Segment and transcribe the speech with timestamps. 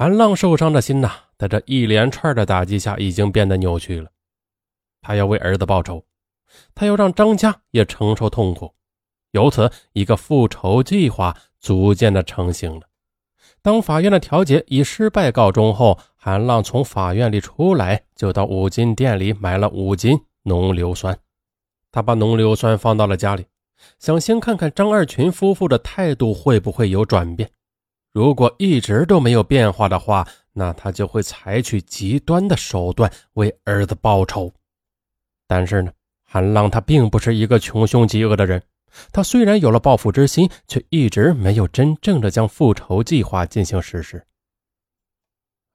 [0.00, 4.08] 韩浪受伤的心呐，在这一连串的打击下，已经变得扭曲了。
[5.02, 6.02] 他要为儿子报仇，
[6.74, 8.72] 他要让张家也承受痛苦，
[9.32, 12.86] 由此一个复仇计划逐渐的成型了。
[13.60, 21.18] 当法院的调解以失败告终后，韩浪从法院里出来，就到五金店里买了五斤浓硫酸。
[21.92, 23.44] 他把浓硫酸放到了家里，
[23.98, 27.50] 想先看看张二群夫妇的态度会不会有转变。
[28.12, 34.52] 如果一直都没有变化的话，那他就会采取极端的手段为儿子报仇。
[35.46, 35.92] 但是呢，
[36.24, 38.60] 韩浪他并不是一个穷凶极恶的人，
[39.12, 44.24] 他虽然有了报复之心，却一直没有真正的将复仇计划进行实施。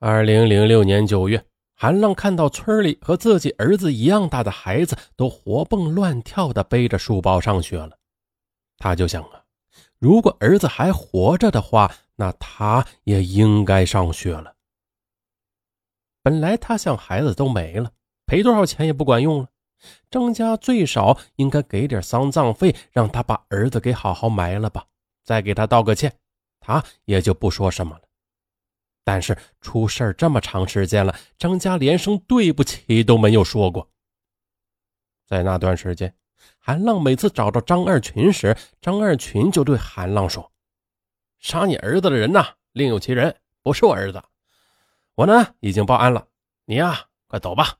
[0.00, 1.44] 二零零六年九月，
[1.76, 7.96] 韩浪看到村里和自己儿子一样大的孩子都活蹦乱跳的背着书包上学了，
[8.78, 9.43] 他就想啊，
[9.98, 11.94] 如果儿子还活着的话。
[12.16, 14.54] 那他也应该上学了。
[16.22, 17.90] 本来他想孩子都没了，
[18.24, 19.48] 赔多少钱也不管用了。
[20.12, 24.86] 张家最少应该给点丧葬费，让他把儿子给好好埋了吧，
[25.24, 26.16] 再给他道个歉，
[26.60, 28.02] 他也就不说什么了。
[29.02, 33.90] 但是出事这么长时间了，张家连声对不起都没有说过。
[35.26, 36.14] 在那段时间，
[36.66, 40.50] 韩浪每次找到张二群时，张二群就对韩浪说。
[41.38, 44.22] 杀你儿子的人呐，另有其人，不是我儿子。
[45.14, 46.26] 我呢，已经报案了。
[46.64, 47.74] 你呀，快走吧。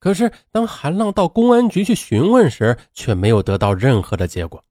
[0.00, 4.64] 可是，当韩浪到公安局去询问时，却没有得到任何的结果。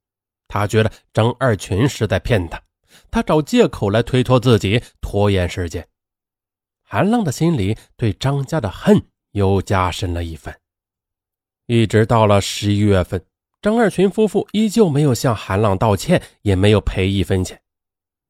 [0.50, 2.62] 他觉得张二群是在骗他，
[3.10, 5.88] 他找借口来推脱自己，拖延时间。
[6.84, 10.54] 韩浪的心里对张家的恨又加深了一分。
[11.68, 13.26] 一直到了十一月份，
[13.62, 17.62] 张二群夫妇依旧没有向韩浪道歉，也没有赔一分钱。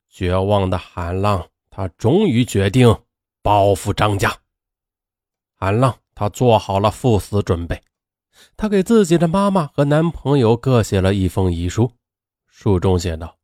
[0.09, 3.03] 绝望的韩浪，他终于决定
[3.43, 4.35] 报复张家。
[5.53, 7.79] 韩浪，他做好了赴死准备。
[8.55, 11.91] 他给自己的妈妈和男朋友各写了一封遗书，
[12.47, 13.37] 书中写道：“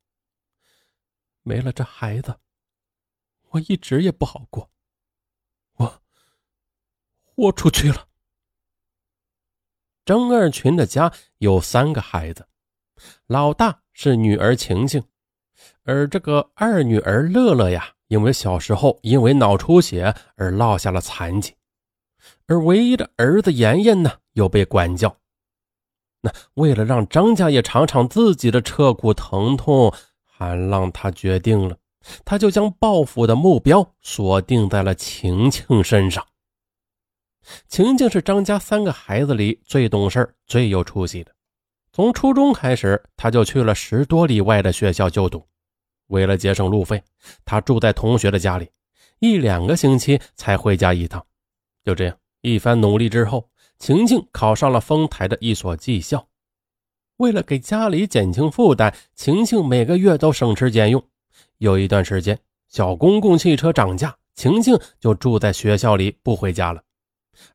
[1.44, 2.35] 没了这孩子，
[3.50, 4.72] 我一直也不好过。
[5.75, 6.01] 我
[7.23, 8.07] 豁出去了。”
[10.06, 12.46] 张二群的家有三个孩子，
[13.28, 15.02] 老大是女儿晴晴。
[15.84, 21.56] 而这个二女儿乐乐呀，因为小时候因为脑出血而落下了残疾，
[22.47, 25.16] 而唯一的儿子妍妍呢，又被管教。
[26.22, 29.94] 那为了让张家也尝尝自己的彻骨疼痛，
[30.25, 31.78] 韩浪他决定了，
[32.25, 36.25] 他就将报复的目标锁定在了晴晴身上。
[37.68, 41.31] 晴晴是张家三个孩子里最懂事、最有出息的，
[41.92, 45.46] 从初中开始，他就去了十多里外的学校就读。
[46.08, 47.02] 为了节省路费，
[47.46, 48.70] 他住在同学的家里，
[49.20, 51.26] 一两个星期才回家一趟。
[51.84, 53.50] 就这样，一番努力之后，
[53.80, 56.28] 晴晴考上了丰台的一所技校。
[57.18, 61.04] 为了给家里减轻负担，晴晴每个月都省吃俭用。
[61.58, 62.38] 有一段时间，
[62.68, 66.81] 小公共汽车涨价，晴晴就住在学校里，不回家了。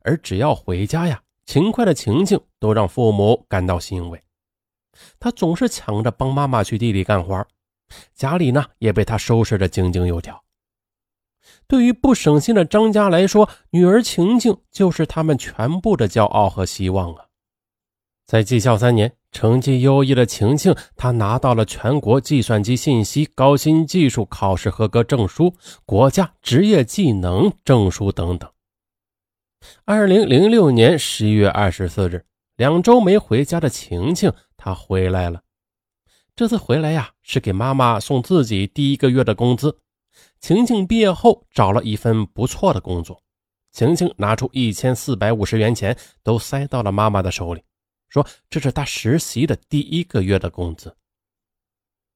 [0.01, 4.21] 而只要回家呀，勤快的晴晴都让父母感到欣慰。
[5.19, 7.45] 他总是抢着帮妈妈去地里干活。
[8.13, 10.43] 家里呢也被他收拾得井井有条。
[11.67, 17.25] 对于不省心的张家来说，女儿晴晴就是他们全部的骄傲和希望啊！
[18.27, 28.51] 在技校三年，成绩优异的晴晴，她拿到了全国计算机信息高新技术考试合格证书、国家职业技能证书等等。
[29.85, 32.25] 二零零六年十一月二十四日，
[32.55, 35.41] 两周没回家的晴晴，她回来了。
[36.35, 39.79] 这次回来呀，是给妈妈送自己第一个月的工资。
[40.39, 43.21] 晴晴毕业后找了一份不错的工作，
[43.71, 47.61] 晴晴拿出一千四百五十元钱，都塞到了妈妈的手里，
[48.07, 50.95] 说这是她实习的第一个月的工资。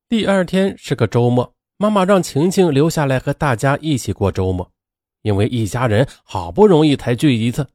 [0.07, 4.71] 第二天是个周末，妈妈让晴晴留下来和大家一起过周末，
[5.23, 7.67] 因为一家人好不容易才聚一次。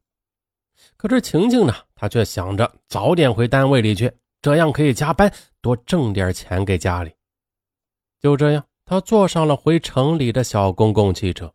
[0.97, 4.13] 可是晴晴呢，她却想着早点回单位里去。
[4.41, 7.13] 这样可以加班，多挣点钱给家里。
[8.21, 11.53] 就这样，他坐上了回城里的小公共汽车。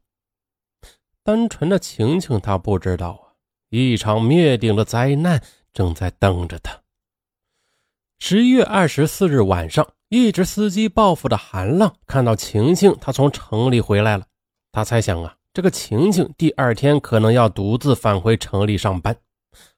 [1.24, 3.40] 单纯的晴晴，她不知道啊，
[3.70, 5.42] 一场灭顶的灾难
[5.72, 6.78] 正在等着她。
[8.20, 14.26] 十一月二十四日晚上，一直伺机报复的韩浪看到晴晴，他从城里回来了。
[14.74, 19.16] 他猜想啊，这个晴晴第二天可能要独自返回城里上班。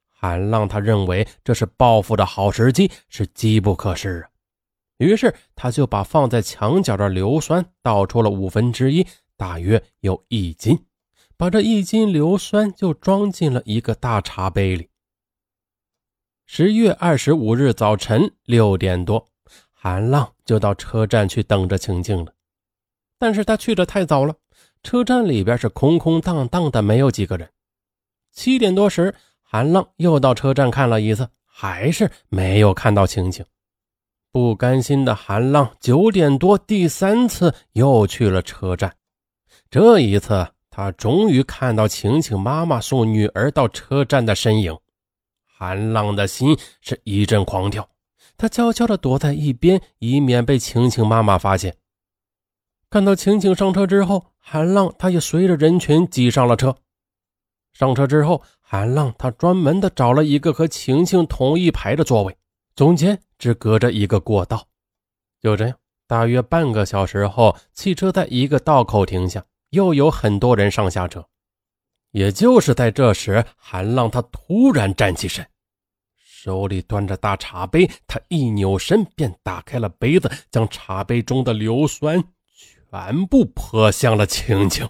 [0.09, 4.29] 韩浪他认为这是报复的好时机，是机不可失啊。
[4.97, 9.05] 于是他就把放在墙角的硫酸倒出了五分之一，
[9.35, 10.85] 大约有一斤，
[11.35, 14.89] 把这一斤硫酸就装进了一个大茶杯里。
[16.45, 19.27] 十月二十五日早晨六点多，
[19.73, 22.33] 韩浪就到车站去等着晴晴了。
[23.19, 24.35] 但是他去的太早了，
[24.85, 27.49] 车站里边是空空荡荡的，没有几个人。
[28.31, 33.43] 七点多时，韩浪又到车站看了一次，还是没有看到晴晴。
[34.31, 38.95] 不甘心的韩浪九点多第三次又去了车站，
[39.71, 44.77] 这一次他终于看到晴晴妈妈送女儿到车站的身影。
[45.43, 47.89] 韩浪的心是一阵狂跳，
[48.37, 51.75] 他悄悄地躲在一边，以免被晴晴妈妈发现。
[52.87, 56.77] 看到晴晴上车之后，韩浪他也随着人群挤上了车。
[57.73, 62.37] 上车之后，韩浪他专门的找了一个和晴晴同一排的座位，
[62.75, 64.67] 中间只隔着一个过道。
[65.41, 65.75] 就这样，
[66.05, 71.27] 大约半个小时后，汽车在一个道口停下，又有很多人上下车。
[72.11, 75.43] 也就是在这时，韩浪他突然站起身，
[76.23, 82.23] 手里端着大茶杯，他一扭身便打开了杯子，将茶杯中的硫酸
[82.95, 84.87] 全部泼向了晴晴。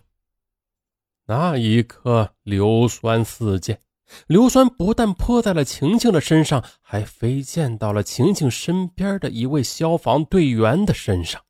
[1.26, 3.80] 那一刻，硫酸四溅，
[4.28, 11.42] 硫酸不但泼在了晴晴的身上，还飞溅到了晴晴身边的一位消防队员的身上。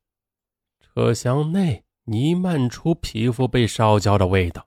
[0.79, 4.65] 车厢内弥漫出皮肤被烧焦的味道。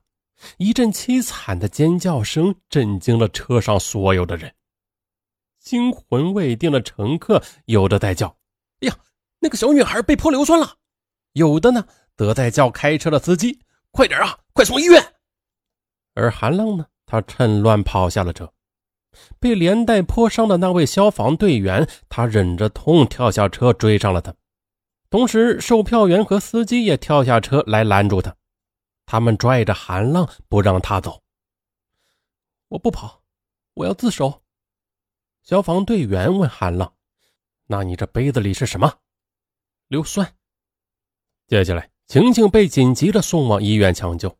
[0.57, 4.53] 一阵凄惨的尖叫声震惊了车上所有的人，
[5.59, 8.37] 惊魂未定的乘客有的在叫
[8.81, 8.95] ：“哎呀，
[9.39, 10.75] 那个小女孩被泼硫酸了！”
[11.33, 11.85] 有的呢，
[12.15, 13.61] 则在叫开车的司机
[13.91, 15.13] ：“快点啊，快送医院！”
[16.15, 18.51] 而韩浪呢，他趁乱跑下了车。
[19.39, 24.33] 被连带泼伤的那位消防队员，他忍着痛跳下车追上了他，
[25.09, 28.35] 同时售票员和司机也跳下车来拦住他。
[29.05, 31.21] 他们拽着韩浪不让他走。
[32.67, 33.23] 我不跑，
[33.73, 34.43] 我要自首。
[35.43, 36.93] 消防队员问韩浪
[37.65, 38.99] ：“那你这杯子里是什么？”
[39.89, 40.35] 硫酸。
[41.49, 44.37] 接下来，晴晴被紧急的送往医院抢救。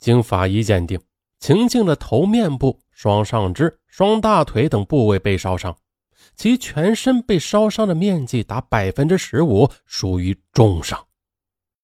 [0.00, 0.98] 经法医鉴定，
[1.38, 5.76] 晴晴的头面部、双上肢、双大腿等部位被烧伤，
[6.34, 10.98] 其全身被烧伤的面积达百分之十五，属于重伤。